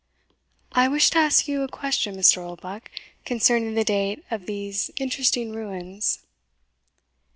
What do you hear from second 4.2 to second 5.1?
of these